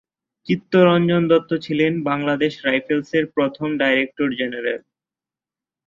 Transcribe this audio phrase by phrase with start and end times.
[0.47, 4.81] চিত্ত রঞ্জন দত্ত ছিলেন বাংলাদেশ রাইফেলসের প্রথম ডাইরেক্টর জেনারেল।